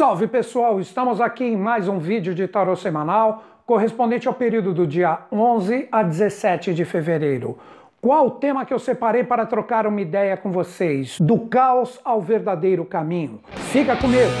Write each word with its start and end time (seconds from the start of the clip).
Salve 0.00 0.26
pessoal, 0.26 0.80
estamos 0.80 1.20
aqui 1.20 1.44
em 1.44 1.58
mais 1.58 1.86
um 1.86 1.98
vídeo 1.98 2.34
de 2.34 2.48
tarô 2.48 2.74
semanal, 2.74 3.44
correspondente 3.66 4.26
ao 4.26 4.32
período 4.32 4.72
do 4.72 4.86
dia 4.86 5.18
11 5.30 5.88
a 5.92 6.02
17 6.02 6.72
de 6.72 6.86
fevereiro. 6.86 7.58
Qual 8.00 8.28
o 8.28 8.30
tema 8.30 8.64
que 8.64 8.72
eu 8.72 8.78
separei 8.78 9.24
para 9.24 9.44
trocar 9.44 9.86
uma 9.86 10.00
ideia 10.00 10.38
com 10.38 10.50
vocês? 10.50 11.18
Do 11.20 11.40
caos 11.40 12.00
ao 12.02 12.18
verdadeiro 12.18 12.82
caminho. 12.86 13.40
Fica 13.70 13.94
comigo! 13.94 14.32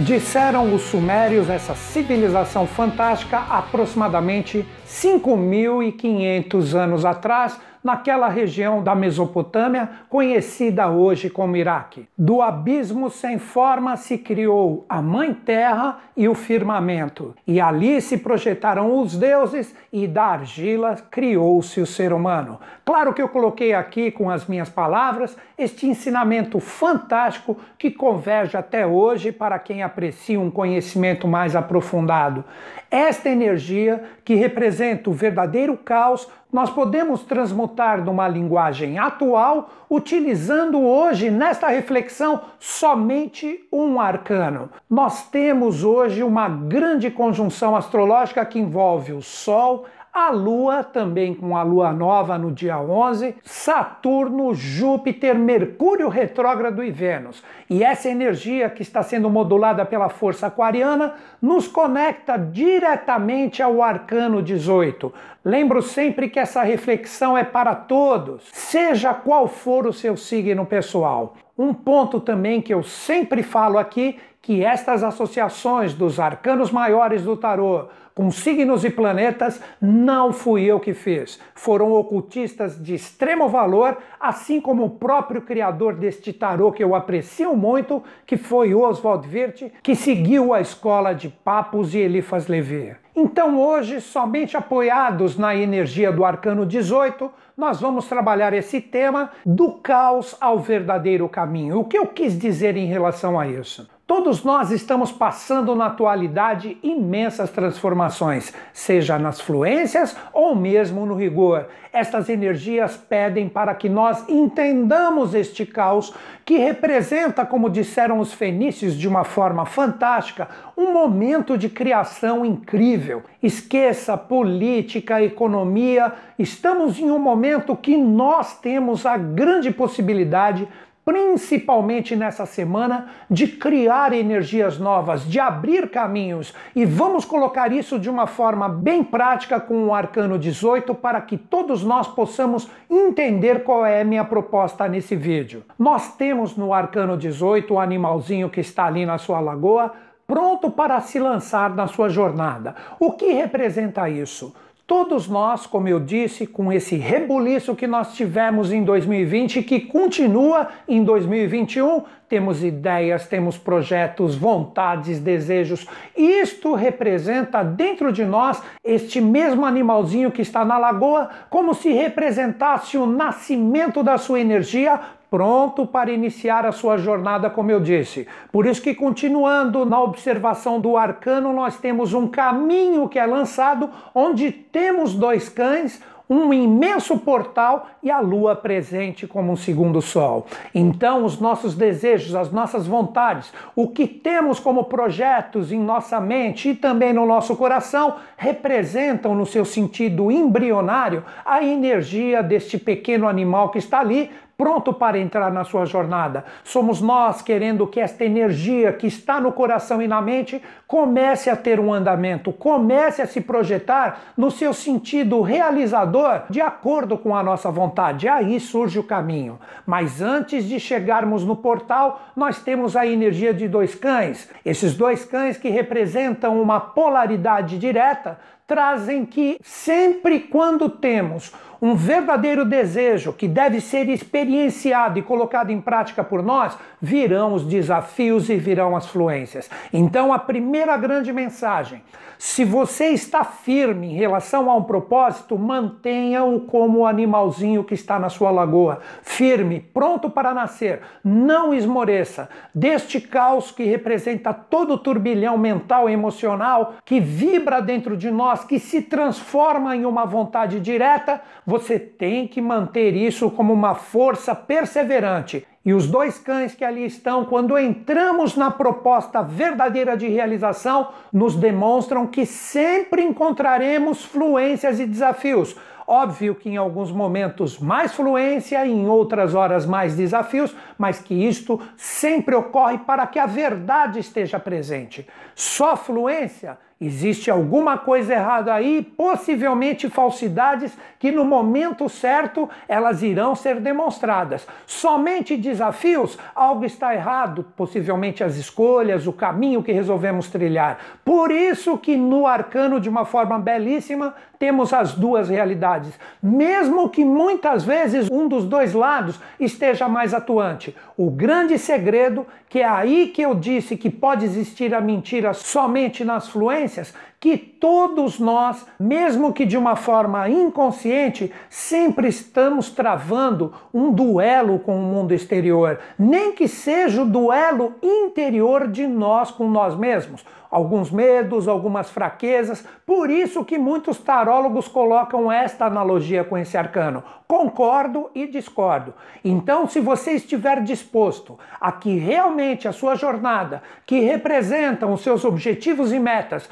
Disseram 0.00 0.72
os 0.72 0.80
sumérios, 0.80 1.50
essa 1.50 1.74
civilização 1.74 2.66
fantástica, 2.66 3.36
aproximadamente 3.50 4.66
5.500 4.86 6.74
anos 6.74 7.04
atrás, 7.04 7.60
naquela 7.82 8.28
região 8.28 8.82
da 8.82 8.94
Mesopotâmia, 8.94 9.88
conhecida 10.08 10.88
hoje 10.88 11.30
como 11.30 11.56
Iraque. 11.56 12.08
Do 12.16 12.42
abismo 12.42 13.10
sem 13.10 13.38
forma 13.38 13.96
se 13.96 14.18
criou 14.18 14.84
a 14.88 15.00
Mãe 15.00 15.32
Terra 15.32 15.98
e 16.16 16.28
o 16.28 16.34
firmamento, 16.34 17.34
e 17.46 17.60
ali 17.60 18.00
se 18.00 18.18
projetaram 18.18 19.00
os 19.00 19.16
deuses, 19.16 19.74
e 19.92 20.06
da 20.06 20.24
argila 20.24 20.96
criou-se 21.10 21.80
o 21.80 21.86
ser 21.86 22.12
humano. 22.12 22.58
Claro 22.84 23.14
que 23.14 23.22
eu 23.22 23.28
coloquei 23.28 23.72
aqui 23.74 24.10
com 24.10 24.30
as 24.30 24.46
minhas 24.46 24.68
palavras 24.68 25.36
este 25.56 25.86
ensinamento 25.86 26.60
fantástico 26.60 27.56
que 27.76 27.90
converge 27.90 28.56
até 28.56 28.86
hoje 28.86 29.32
para 29.32 29.58
quem 29.58 29.82
aprecia 29.82 30.40
um 30.40 30.50
conhecimento 30.50 31.26
mais 31.26 31.56
aprofundado. 31.56 32.44
Esta 32.90 33.28
energia 33.28 34.02
que 34.24 34.34
representa 34.34 35.10
o 35.10 35.12
verdadeiro 35.12 35.76
caos 35.76 36.28
nós 36.50 36.70
podemos 36.70 37.22
transmutar 37.24 37.67
numa 38.04 38.26
linguagem 38.26 38.98
atual, 38.98 39.70
utilizando 39.88 40.80
hoje, 40.80 41.30
nesta 41.30 41.68
reflexão, 41.68 42.40
somente 42.58 43.66
um 43.72 44.00
arcano. 44.00 44.70
Nós 44.88 45.28
temos 45.30 45.84
hoje 45.84 46.22
uma 46.22 46.48
grande 46.48 47.10
conjunção 47.10 47.76
astrológica 47.76 48.44
que 48.44 48.58
envolve 48.58 49.12
o 49.12 49.22
Sol, 49.22 49.86
a 50.12 50.30
Lua, 50.30 50.82
também 50.82 51.34
com 51.34 51.56
a 51.56 51.62
Lua 51.62 51.92
nova 51.92 52.36
no 52.38 52.50
dia 52.50 52.78
11, 52.78 53.36
Saturno, 53.44 54.54
Júpiter, 54.54 55.38
Mercúrio 55.38 56.08
retrógrado 56.08 56.82
e 56.82 56.90
Vênus. 56.90 57.42
E 57.68 57.84
essa 57.84 58.08
energia 58.08 58.68
que 58.70 58.82
está 58.82 59.02
sendo 59.02 59.30
modulada 59.30 59.84
pela 59.84 60.08
força 60.08 60.46
aquariana 60.46 61.14
nos 61.40 61.68
conecta 61.68 62.36
diretamente 62.36 63.62
ao 63.62 63.82
arcano 63.82 64.42
18. 64.42 65.12
Lembro 65.44 65.80
sempre 65.80 66.28
que 66.28 66.38
essa 66.38 66.62
reflexão 66.62 67.36
é 67.36 67.44
para 67.44 67.74
todos, 67.74 68.42
seja 68.52 69.14
qual 69.14 69.46
for 69.46 69.86
o 69.86 69.92
seu 69.92 70.16
signo 70.16 70.66
pessoal. 70.66 71.36
Um 71.56 71.74
ponto 71.74 72.20
também 72.20 72.60
que 72.60 72.72
eu 72.72 72.82
sempre 72.82 73.42
falo 73.42 73.78
aqui, 73.78 74.18
que 74.48 74.64
estas 74.64 75.04
associações 75.04 75.92
dos 75.92 76.18
arcanos 76.18 76.70
maiores 76.70 77.22
do 77.22 77.36
tarô 77.36 77.88
com 78.14 78.30
signos 78.30 78.82
e 78.82 78.88
planetas, 78.88 79.60
não 79.78 80.32
fui 80.32 80.64
eu 80.64 80.80
que 80.80 80.94
fiz. 80.94 81.38
Foram 81.54 81.92
ocultistas 81.92 82.82
de 82.82 82.94
extremo 82.94 83.46
valor, 83.50 83.98
assim 84.18 84.58
como 84.58 84.86
o 84.86 84.90
próprio 84.90 85.42
criador 85.42 85.94
deste 85.94 86.32
tarô 86.32 86.72
que 86.72 86.82
eu 86.82 86.94
aprecio 86.94 87.54
muito, 87.54 88.02
que 88.24 88.38
foi 88.38 88.74
Oswald 88.74 89.28
Wirth, 89.28 89.70
que 89.82 89.94
seguiu 89.94 90.54
a 90.54 90.62
escola 90.62 91.14
de 91.14 91.28
Papos 91.28 91.94
e 91.94 91.98
Elifas 91.98 92.46
Levi. 92.48 92.96
Então 93.14 93.60
hoje, 93.60 94.00
somente 94.00 94.56
apoiados 94.56 95.36
na 95.36 95.54
energia 95.54 96.10
do 96.10 96.24
arcano 96.24 96.64
18, 96.64 97.30
nós 97.54 97.82
vamos 97.82 98.08
trabalhar 98.08 98.54
esse 98.54 98.80
tema 98.80 99.30
do 99.44 99.72
caos 99.72 100.34
ao 100.40 100.58
verdadeiro 100.58 101.28
caminho. 101.28 101.80
O 101.80 101.84
que 101.84 101.98
eu 101.98 102.06
quis 102.06 102.38
dizer 102.38 102.78
em 102.78 102.86
relação 102.86 103.38
a 103.38 103.46
isso? 103.46 103.97
Todos 104.08 104.42
nós 104.42 104.70
estamos 104.70 105.12
passando 105.12 105.74
na 105.74 105.84
atualidade 105.84 106.78
imensas 106.82 107.50
transformações, 107.50 108.54
seja 108.72 109.18
nas 109.18 109.38
fluências 109.38 110.16
ou 110.32 110.56
mesmo 110.56 111.04
no 111.04 111.14
rigor. 111.14 111.66
Estas 111.92 112.30
energias 112.30 112.96
pedem 112.96 113.50
para 113.50 113.74
que 113.74 113.86
nós 113.86 114.26
entendamos 114.26 115.34
este 115.34 115.66
caos 115.66 116.14
que 116.42 116.56
representa, 116.56 117.44
como 117.44 117.68
disseram 117.68 118.18
os 118.18 118.32
fenícios 118.32 118.96
de 118.96 119.06
uma 119.06 119.24
forma 119.24 119.66
fantástica, 119.66 120.48
um 120.74 120.90
momento 120.90 121.58
de 121.58 121.68
criação 121.68 122.46
incrível. 122.46 123.22
Esqueça 123.42 124.16
política, 124.16 125.22
economia, 125.22 126.14
estamos 126.38 126.98
em 126.98 127.10
um 127.10 127.18
momento 127.18 127.76
que 127.76 127.94
nós 127.94 128.58
temos 128.58 129.04
a 129.04 129.18
grande 129.18 129.70
possibilidade 129.70 130.66
principalmente 131.08 132.14
nessa 132.14 132.44
semana, 132.44 133.06
de 133.30 133.46
criar 133.46 134.12
energias 134.12 134.78
novas, 134.78 135.24
de 135.24 135.40
abrir 135.40 135.88
caminhos. 135.88 136.52
E 136.76 136.84
vamos 136.84 137.24
colocar 137.24 137.72
isso 137.72 137.98
de 137.98 138.10
uma 138.10 138.26
forma 138.26 138.68
bem 138.68 139.02
prática 139.02 139.58
com 139.58 139.86
o 139.86 139.94
Arcano 139.94 140.38
18 140.38 140.94
para 140.94 141.18
que 141.22 141.38
todos 141.38 141.82
nós 141.82 142.06
possamos 142.06 142.70
entender 142.90 143.64
qual 143.64 143.86
é 143.86 144.02
a 144.02 144.04
minha 144.04 144.22
proposta 144.22 144.86
nesse 144.86 145.16
vídeo. 145.16 145.64
Nós 145.78 146.14
temos 146.14 146.58
no 146.58 146.74
Arcano 146.74 147.16
18 147.16 147.72
o 147.72 147.80
animalzinho 147.80 148.50
que 148.50 148.60
está 148.60 148.84
ali 148.84 149.06
na 149.06 149.16
sua 149.16 149.40
lagoa, 149.40 149.90
pronto 150.26 150.70
para 150.70 151.00
se 151.00 151.18
lançar 151.18 151.74
na 151.74 151.86
sua 151.86 152.10
jornada. 152.10 152.74
O 153.00 153.12
que 153.12 153.32
representa 153.32 154.10
isso? 154.10 154.54
Todos 154.88 155.28
nós, 155.28 155.66
como 155.66 155.86
eu 155.86 156.00
disse, 156.00 156.46
com 156.46 156.72
esse 156.72 156.96
rebuliço 156.96 157.76
que 157.76 157.86
nós 157.86 158.14
tivemos 158.14 158.72
em 158.72 158.82
2020 158.82 159.58
e 159.58 159.62
que 159.62 159.80
continua 159.80 160.68
em 160.88 161.04
2021, 161.04 162.04
temos 162.26 162.64
ideias, 162.64 163.26
temos 163.26 163.58
projetos, 163.58 164.34
vontades, 164.34 165.20
desejos. 165.20 165.86
Isto 166.16 166.72
representa 166.72 167.62
dentro 167.62 168.10
de 168.10 168.24
nós 168.24 168.62
este 168.82 169.20
mesmo 169.20 169.66
animalzinho 169.66 170.30
que 170.30 170.40
está 170.40 170.64
na 170.64 170.78
lagoa, 170.78 171.28
como 171.50 171.74
se 171.74 171.92
representasse 171.92 172.96
o 172.96 173.04
nascimento 173.04 174.02
da 174.02 174.16
sua 174.16 174.40
energia 174.40 174.98
pronto 175.30 175.86
para 175.86 176.10
iniciar 176.10 176.66
a 176.66 176.72
sua 176.72 176.96
jornada, 176.96 177.50
como 177.50 177.70
eu 177.70 177.80
disse. 177.80 178.26
Por 178.50 178.66
isso 178.66 178.82
que 178.82 178.94
continuando 178.94 179.84
na 179.84 180.00
observação 180.00 180.80
do 180.80 180.96
arcano, 180.96 181.52
nós 181.52 181.78
temos 181.78 182.14
um 182.14 182.26
caminho 182.26 183.08
que 183.08 183.18
é 183.18 183.26
lançado 183.26 183.90
onde 184.14 184.50
temos 184.50 185.14
dois 185.14 185.48
cães, 185.48 186.00
um 186.30 186.52
imenso 186.52 187.18
portal 187.18 187.88
e 188.02 188.10
a 188.10 188.20
lua 188.20 188.54
presente 188.54 189.26
como 189.26 189.52
um 189.52 189.56
segundo 189.56 190.02
sol. 190.02 190.46
Então, 190.74 191.24
os 191.24 191.40
nossos 191.40 191.74
desejos, 191.74 192.34
as 192.34 192.52
nossas 192.52 192.86
vontades, 192.86 193.50
o 193.74 193.88
que 193.88 194.06
temos 194.06 194.60
como 194.60 194.84
projetos 194.84 195.72
em 195.72 195.80
nossa 195.80 196.20
mente 196.20 196.70
e 196.70 196.74
também 196.74 197.12
no 197.12 197.24
nosso 197.24 197.56
coração, 197.56 198.16
representam 198.36 199.34
no 199.34 199.46
seu 199.46 199.64
sentido 199.64 200.30
embrionário 200.30 201.24
a 201.44 201.64
energia 201.64 202.42
deste 202.42 202.78
pequeno 202.78 203.26
animal 203.26 203.70
que 203.70 203.78
está 203.78 204.00
ali 204.00 204.30
pronto 204.58 204.92
para 204.92 205.20
entrar 205.20 205.52
na 205.52 205.62
sua 205.62 205.84
jornada. 205.86 206.44
Somos 206.64 207.00
nós 207.00 207.40
querendo 207.40 207.86
que 207.86 208.00
esta 208.00 208.24
energia 208.24 208.92
que 208.92 209.06
está 209.06 209.40
no 209.40 209.52
coração 209.52 210.02
e 210.02 210.08
na 210.08 210.20
mente 210.20 210.60
comece 210.84 211.48
a 211.48 211.54
ter 211.54 211.78
um 211.78 211.94
andamento, 211.94 212.52
comece 212.52 213.22
a 213.22 213.26
se 213.26 213.40
projetar 213.40 214.20
no 214.36 214.50
seu 214.50 214.74
sentido 214.74 215.42
realizador 215.42 216.42
de 216.50 216.60
acordo 216.60 217.16
com 217.16 217.36
a 217.36 217.42
nossa 217.42 217.70
vontade. 217.70 218.26
Aí 218.26 218.58
surge 218.58 218.98
o 218.98 219.04
caminho. 219.04 219.60
Mas 219.86 220.20
antes 220.20 220.64
de 220.64 220.80
chegarmos 220.80 221.44
no 221.44 221.54
portal, 221.54 222.20
nós 222.34 222.60
temos 222.60 222.96
a 222.96 223.06
energia 223.06 223.54
de 223.54 223.68
dois 223.68 223.94
cães. 223.94 224.50
Esses 224.64 224.96
dois 224.96 225.24
cães 225.24 225.56
que 225.56 225.68
representam 225.68 226.60
uma 226.60 226.80
polaridade 226.80 227.78
direta 227.78 228.40
trazem 228.68 229.24
que 229.24 229.58
sempre 229.62 230.40
quando 230.40 230.90
temos 230.90 231.50
um 231.80 231.94
verdadeiro 231.94 232.64
desejo 232.64 233.32
que 233.32 233.48
deve 233.48 233.80
ser 233.80 234.08
experienciado 234.08 235.18
e 235.18 235.22
colocado 235.22 235.70
em 235.70 235.80
prática 235.80 236.22
por 236.22 236.42
nós, 236.42 236.76
virão 237.00 237.54
os 237.54 237.64
desafios 237.64 238.50
e 238.50 238.56
virão 238.56 238.96
as 238.96 239.06
fluências. 239.06 239.70
Então, 239.92 240.32
a 240.32 240.38
primeira 240.38 240.96
grande 240.96 241.32
mensagem: 241.32 242.02
se 242.38 242.64
você 242.64 243.08
está 243.08 243.42
firme 243.42 244.12
em 244.12 244.16
relação 244.16 244.70
a 244.70 244.76
um 244.76 244.82
propósito, 244.84 245.58
mantenha-o 245.58 246.60
como 246.60 247.00
o 247.00 247.06
animalzinho 247.06 247.82
que 247.82 247.94
está 247.94 248.16
na 248.18 248.28
sua 248.28 248.50
lagoa, 248.50 249.00
firme, 249.22 249.80
pronto 249.80 250.30
para 250.30 250.54
nascer. 250.54 251.00
Não 251.24 251.74
esmoreça 251.74 252.48
deste 252.72 253.20
caos 253.20 253.72
que 253.72 253.82
representa 253.84 254.52
todo 254.52 254.94
o 254.94 254.98
turbilhão 254.98 255.58
mental 255.58 256.08
e 256.08 256.12
emocional 256.12 256.94
que 257.04 257.20
vibra 257.20 257.80
dentro 257.80 258.16
de 258.16 258.30
nós, 258.30 258.57
que 258.64 258.78
se 258.78 259.02
transforma 259.02 259.96
em 259.96 260.04
uma 260.04 260.24
vontade 260.24 260.80
direta 260.80 261.40
você 261.66 261.98
tem 261.98 262.46
que 262.46 262.60
manter 262.60 263.14
isso 263.14 263.50
como 263.50 263.72
uma 263.72 263.94
força 263.94 264.54
perseverante. 264.54 265.66
E 265.84 265.94
os 265.94 266.06
dois 266.06 266.38
cães 266.38 266.74
que 266.74 266.84
ali 266.84 267.06
estão, 267.06 267.44
quando 267.44 267.78
entramos 267.78 268.56
na 268.56 268.70
proposta 268.70 269.42
verdadeira 269.42 270.16
de 270.16 270.28
realização, 270.28 271.08
nos 271.32 271.56
demonstram 271.56 272.26
que 272.26 272.44
sempre 272.44 273.22
encontraremos 273.22 274.24
fluências 274.24 275.00
e 275.00 275.06
desafios. 275.06 275.76
Óbvio 276.06 276.54
que 276.54 276.70
em 276.70 276.76
alguns 276.78 277.12
momentos 277.12 277.78
mais 277.78 278.14
fluência, 278.14 278.86
em 278.86 279.06
outras 279.06 279.54
horas 279.54 279.84
mais 279.84 280.16
desafios, 280.16 280.74
mas 280.96 281.20
que 281.20 281.34
isto 281.34 281.80
sempre 281.98 282.54
ocorre 282.54 282.98
para 282.98 283.26
que 283.26 283.38
a 283.38 283.44
verdade 283.44 284.18
esteja 284.18 284.58
presente. 284.58 285.26
Só 285.54 285.96
fluência 285.96 286.78
Existe 287.00 287.48
alguma 287.48 287.96
coisa 287.96 288.34
errada 288.34 288.74
aí, 288.74 289.02
possivelmente 289.16 290.10
falsidades 290.10 290.98
que 291.20 291.30
no 291.30 291.44
momento 291.44 292.08
certo 292.08 292.68
elas 292.88 293.22
irão 293.22 293.54
ser 293.54 293.78
demonstradas. 293.78 294.66
Somente 294.84 295.56
desafios, 295.56 296.36
algo 296.52 296.84
está 296.84 297.14
errado, 297.14 297.64
possivelmente 297.76 298.42
as 298.42 298.56
escolhas, 298.56 299.28
o 299.28 299.32
caminho 299.32 299.80
que 299.80 299.92
resolvemos 299.92 300.48
trilhar. 300.50 300.98
Por 301.24 301.52
isso 301.52 301.96
que 301.98 302.16
no 302.16 302.48
arcano 302.48 303.00
de 303.00 303.08
uma 303.08 303.24
forma 303.24 303.60
belíssima 303.60 304.34
temos 304.58 304.92
as 304.92 305.14
duas 305.14 305.48
realidades, 305.48 306.18
mesmo 306.42 307.08
que 307.08 307.24
muitas 307.24 307.84
vezes 307.84 308.28
um 308.28 308.48
dos 308.48 308.64
dois 308.64 308.92
lados 308.92 309.38
esteja 309.60 310.08
mais 310.08 310.34
atuante. 310.34 310.96
O 311.16 311.30
grande 311.30 311.78
segredo, 311.78 312.44
que 312.68 312.80
é 312.80 312.84
aí 312.84 313.28
que 313.28 313.40
eu 313.40 313.54
disse 313.54 313.96
que 313.96 314.10
pode 314.10 314.44
existir 314.44 314.92
a 314.94 315.00
mentira 315.00 315.54
somente 315.54 316.24
nas 316.24 316.48
fluências, 316.48 316.87
emergências 316.88 317.14
que 317.40 317.56
todos 317.56 318.38
nós, 318.38 318.84
mesmo 318.98 319.52
que 319.52 319.64
de 319.64 319.76
uma 319.76 319.94
forma 319.94 320.48
inconsciente, 320.48 321.52
sempre 321.70 322.28
estamos 322.28 322.90
travando 322.90 323.72
um 323.94 324.12
duelo 324.12 324.80
com 324.80 324.96
o 324.96 325.02
mundo 325.02 325.32
exterior, 325.32 326.00
nem 326.18 326.52
que 326.52 326.66
seja 326.66 327.22
o 327.22 327.28
duelo 327.28 327.94
interior 328.02 328.88
de 328.88 329.06
nós 329.06 329.50
com 329.50 329.70
nós 329.70 329.96
mesmos 329.96 330.44
alguns 330.70 331.10
medos, 331.10 331.66
algumas 331.66 332.10
fraquezas. 332.10 332.84
Por 333.06 333.30
isso 333.30 333.64
que 333.64 333.78
muitos 333.78 334.18
tarólogos 334.18 334.88
colocam 334.88 335.50
esta 335.50 335.86
analogia 335.86 336.44
com 336.44 336.56
esse 336.56 336.76
arcano. 336.76 337.22
Concordo 337.46 338.30
e 338.34 338.46
discordo. 338.46 339.14
Então, 339.42 339.86
se 339.86 340.00
você 340.00 340.32
estiver 340.32 340.82
disposto 340.82 341.58
a 341.80 341.90
que 341.90 342.18
realmente 342.18 342.86
a 342.86 342.92
sua 342.92 343.14
jornada, 343.14 343.82
que 344.04 344.20
representam 344.20 345.12
os 345.12 345.22
seus 345.22 345.44
objetivos 345.44 346.12
e 346.12 346.18
metas, 346.18 346.68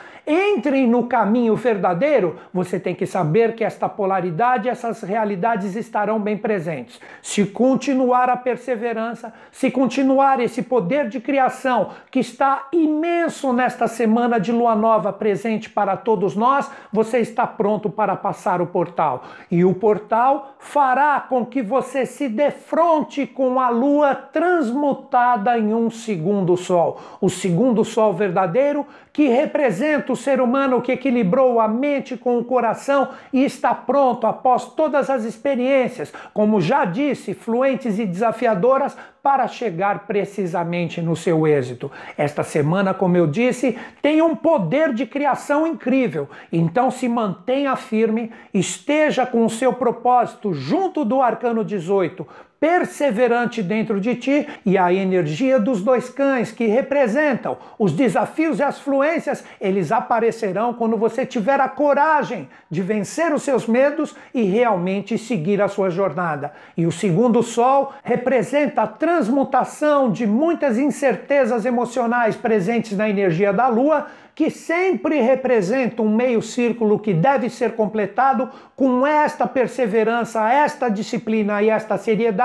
entrem 0.57 0.87
no 0.87 1.07
caminho 1.07 1.55
verdadeiro, 1.55 2.37
você 2.53 2.81
tem 2.81 2.95
que 2.95 3.07
saber 3.07 3.55
que 3.55 3.63
esta 3.63 3.89
polaridade, 3.89 4.69
essas 4.69 5.03
realidades 5.03 5.77
estarão 5.77 6.19
bem 6.19 6.37
presentes. 6.37 6.99
Se 7.23 7.45
continuar 7.45 8.31
a 8.31 8.37
perseverança, 8.37 9.33
se 9.53 9.71
continuar 9.71 10.41
esse 10.41 10.63
poder 10.63 11.09
de 11.09 11.21
criação 11.21 11.91
que 12.11 12.21
está 12.21 12.69
imenso 12.73 13.53
nesta 13.53 13.87
semana 13.87 14.41
de 14.41 14.51
lua 14.51 14.75
nova 14.75 15.13
presente 15.13 15.69
para 15.69 15.97
todos 15.97 16.35
nós, 16.35 16.71
você 16.91 17.19
está 17.19 17.47
pronto 17.47 17.91
para 17.91 18.17
passar 18.17 18.63
o 18.63 18.67
portal. 18.67 19.25
E 19.51 19.65
o 19.65 19.75
portal 19.75 20.55
fará 20.59 21.21
com 21.21 21.45
que 21.45 21.63
você 21.63 22.07
se 22.07 22.29
defronte 22.29 23.27
com 23.27 23.61
a 23.61 23.69
lua 23.69 24.15
transmutada 24.15 25.59
em 25.59 25.75
um 25.75 25.91
segundo 25.91 26.57
sol. 26.57 27.01
O 27.21 27.29
segundo 27.29 27.85
sol 27.85 28.15
verdadeiro 28.15 28.87
que 29.13 29.29
representa 29.29 30.13
o 30.13 30.17
ser 30.17 30.41
humano 30.41 30.46
que 30.83 30.93
equilibrou 30.93 31.61
a 31.61 31.69
mente 31.69 32.17
com 32.17 32.39
o 32.39 32.45
coração 32.45 33.09
e 33.33 33.45
está 33.45 33.75
pronto 33.75 34.27
após 34.27 34.67
todas 34.67 35.11
as 35.11 35.25
experiências, 35.25 36.13
como 36.33 36.61
já 36.61 36.85
disse, 36.85 37.35
fluentes 37.35 37.99
e 37.99 38.07
desafiadoras, 38.07 38.97
para 39.27 39.49
chegar 39.49 40.07
precisamente 40.07 41.03
no 41.03 41.17
seu 41.17 41.49
êxito. 41.49 41.91
Esta 42.17 42.45
semana, 42.45 42.95
como 42.95 43.17
eu 43.17 43.27
disse, 43.27 43.77
tem 44.01 44.23
um 44.23 44.37
poder 44.37 44.95
de 44.95 45.05
criação 45.05 45.67
incrível. 45.67 46.31
Então 46.53 46.93
se 46.93 47.09
mantenha 47.09 47.75
firme, 47.75 48.31
esteja 48.55 49.27
com 49.27 49.45
o 49.45 49.51
seu 49.51 49.73
propósito 49.73 50.55
junto 50.55 51.05
do 51.05 51.21
arcano 51.21 51.65
18, 51.65 52.25
perseverante 52.59 53.63
dentro 53.63 54.01
de 54.01 54.15
ti 54.15 54.49
e 54.65 54.79
a 54.79 54.93
energia 54.93 55.59
dos 55.59 55.83
dois 55.83 56.09
cães 56.09 56.51
que 56.51 56.67
representam 56.67 57.59
os 57.79 57.93
desafios 57.93 58.59
e 58.59 58.63
as 58.63 58.81
fluências, 58.81 59.45
eles 59.61 59.93
aparecerão 59.93 60.73
quando 60.73 60.97
você 60.97 61.27
tiver 61.27 61.61
a 61.61 61.69
coragem 61.69 62.49
de 62.71 62.83
vencer 62.83 63.33
os 63.33 63.43
seus 63.43 63.67
medos 63.67 64.17
e 64.33 64.43
realmente 64.43 65.19
seguir 65.19 65.61
a 65.61 65.69
sua 65.69 65.91
jornada. 65.91 66.53
E 66.77 66.87
o 66.87 66.93
segundo 66.93 67.43
sol 67.43 67.93
representa 68.03 68.83
a 68.83 68.87
transmutação 68.87 70.11
de 70.11 70.27
muitas 70.27 70.79
incertezas 70.79 71.65
emocionais 71.65 72.37
presentes 72.37 72.97
na 72.97 73.09
energia 73.09 73.53
da 73.53 73.69
lua 73.69 74.07
que 74.37 74.51
sempre 74.51 75.19
representa 75.19 76.03
um 76.03 76.15
meio 76.15 76.43
círculo 76.43 76.99
que 76.99 77.15
deve 77.15 77.49
ser 77.49 77.75
completado 77.75 78.51
com 78.77 79.07
esta 79.07 79.47
perseverança, 79.47 80.47
esta 80.53 80.91
disciplina 80.91 81.63
e 81.63 81.71
esta 81.71 81.97
seriedade, 81.97 82.37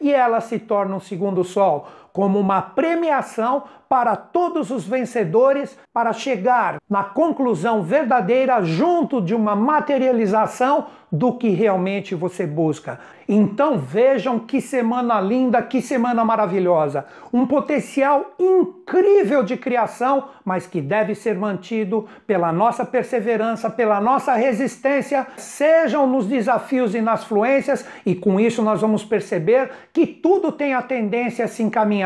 e 0.00 0.12
ela 0.12 0.40
se 0.40 0.58
torna 0.58 0.96
um 0.96 1.00
segundo 1.00 1.44
sol, 1.44 1.88
como 2.12 2.38
uma 2.38 2.60
premiação 2.60 3.64
para 3.88 4.16
todos 4.16 4.70
os 4.70 4.86
vencedores 4.86 5.78
para 5.92 6.14
chegar 6.14 6.78
na 6.88 7.04
conclusão 7.04 7.82
verdadeira 7.82 8.62
junto 8.62 9.20
de 9.20 9.34
uma 9.34 9.54
materialização 9.54 10.86
do 11.12 11.34
que 11.36 11.50
realmente 11.50 12.14
você 12.14 12.46
busca. 12.46 12.98
Então 13.28 13.76
vejam 13.76 14.38
que 14.38 14.62
semana 14.62 15.20
linda, 15.20 15.60
que 15.60 15.82
semana 15.82 16.24
maravilhosa. 16.24 17.04
Um 17.30 17.46
potencial 17.46 18.32
incrível 18.38 19.42
de 19.42 19.58
criação, 19.58 20.28
mas 20.42 20.66
que 20.66 20.80
deve 20.80 21.14
ser 21.14 21.36
mantido 21.36 22.08
pela 22.26 22.50
nossa 22.50 22.86
perseverança, 22.86 23.68
pela 23.68 24.00
nossa 24.00 24.32
resistência, 24.32 25.26
sejam 25.36 26.06
nos 26.06 26.26
desafios 26.26 26.94
e 26.94 27.02
nas 27.02 27.24
fluências, 27.24 27.86
e 28.06 28.14
com 28.14 28.40
isso 28.40 28.62
nós 28.62 28.80
vamos 28.80 29.04
perceber 29.04 29.70
que 29.92 30.06
tudo 30.06 30.50
tem 30.50 30.72
a 30.72 30.80
tendência 30.80 31.44
a 31.44 31.48
se 31.48 31.62
encaminhar 31.62 32.01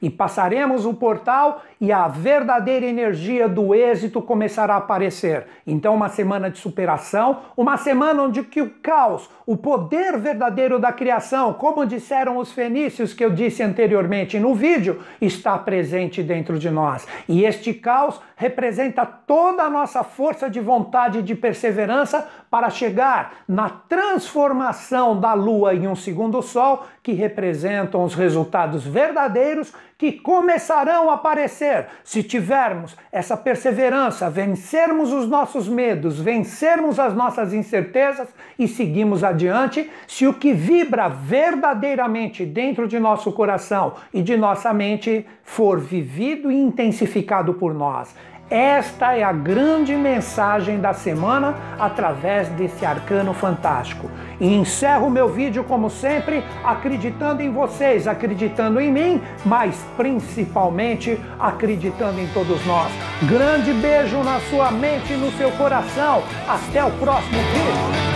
e 0.00 0.08
passaremos 0.08 0.84
o 0.84 0.94
portal 0.94 1.62
e 1.80 1.90
a 1.90 2.06
verdadeira 2.08 2.84
energia 2.84 3.48
do 3.48 3.74
êxito 3.74 4.20
começará 4.20 4.74
a 4.74 4.78
aparecer. 4.78 5.46
Então, 5.66 5.94
uma 5.94 6.10
semana 6.10 6.50
de 6.50 6.58
superação, 6.58 7.40
uma 7.56 7.76
semana 7.78 8.22
onde 8.22 8.42
que 8.42 8.60
o 8.60 8.70
caos, 8.82 9.30
o 9.46 9.56
poder 9.56 10.18
verdadeiro 10.18 10.78
da 10.78 10.92
criação, 10.92 11.54
como 11.54 11.86
disseram 11.86 12.36
os 12.36 12.52
fenícios 12.52 13.14
que 13.14 13.24
eu 13.24 13.30
disse 13.30 13.62
anteriormente 13.62 14.38
no 14.38 14.54
vídeo, 14.54 15.00
está 15.20 15.56
presente 15.56 16.22
dentro 16.22 16.58
de 16.58 16.68
nós. 16.68 17.06
E 17.26 17.44
este 17.44 17.72
caos 17.72 18.20
representa 18.36 19.06
toda 19.06 19.62
a 19.62 19.70
nossa 19.70 20.04
força 20.04 20.50
de 20.50 20.60
vontade 20.60 21.20
e 21.20 21.22
de 21.22 21.34
perseverança 21.34 22.28
para 22.50 22.68
chegar 22.68 23.44
na 23.48 23.70
transformação 23.70 25.18
da 25.18 25.32
lua 25.32 25.74
em 25.74 25.86
um 25.86 25.94
segundo 25.94 26.42
sol, 26.42 26.86
que 27.02 27.12
representam 27.12 28.04
os 28.04 28.14
resultados 28.14 28.86
verdadeiros 28.86 29.72
que 30.00 30.12
começarão 30.12 31.10
a 31.10 31.14
aparecer 31.14 31.88
se 32.02 32.22
tivermos 32.22 32.96
essa 33.12 33.36
perseverança, 33.36 34.30
vencermos 34.30 35.12
os 35.12 35.28
nossos 35.28 35.68
medos, 35.68 36.18
vencermos 36.18 36.98
as 36.98 37.14
nossas 37.14 37.52
incertezas 37.52 38.28
e 38.58 38.66
seguimos 38.66 39.22
adiante, 39.22 39.90
se 40.08 40.26
o 40.26 40.32
que 40.32 40.54
vibra 40.54 41.06
verdadeiramente 41.08 42.46
dentro 42.46 42.88
de 42.88 42.98
nosso 42.98 43.30
coração 43.30 43.92
e 44.14 44.22
de 44.22 44.38
nossa 44.38 44.72
mente 44.72 45.26
for 45.42 45.78
vivido 45.78 46.50
e 46.50 46.56
intensificado 46.58 47.52
por 47.52 47.74
nós. 47.74 48.14
Esta 48.50 49.14
é 49.14 49.22
a 49.22 49.30
grande 49.30 49.94
mensagem 49.94 50.80
da 50.80 50.92
semana 50.92 51.54
através 51.78 52.48
desse 52.48 52.84
arcano 52.84 53.32
fantástico. 53.32 54.10
E 54.40 54.52
encerro 54.52 55.08
meu 55.08 55.28
vídeo, 55.28 55.62
como 55.62 55.88
sempre, 55.88 56.42
acreditando 56.64 57.42
em 57.42 57.52
vocês, 57.52 58.08
acreditando 58.08 58.80
em 58.80 58.90
mim, 58.90 59.22
mas 59.44 59.76
principalmente 59.96 61.16
acreditando 61.38 62.20
em 62.20 62.26
todos 62.28 62.66
nós. 62.66 62.90
Grande 63.22 63.72
beijo 63.72 64.20
na 64.24 64.40
sua 64.40 64.72
mente 64.72 65.12
e 65.12 65.16
no 65.16 65.30
seu 65.32 65.52
coração. 65.52 66.24
Até 66.48 66.84
o 66.84 66.90
próximo 66.90 67.38
vídeo. 67.38 68.09